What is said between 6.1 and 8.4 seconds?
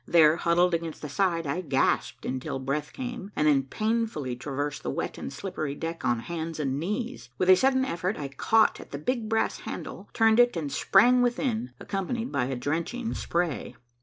hands and knees. With a sudden effort I